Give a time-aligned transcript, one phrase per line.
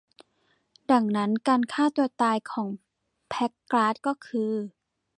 [0.91, 2.67] ดังนั้นการฆ่าตัวตายของ
[3.29, 4.51] แพคการ์ดก็คือ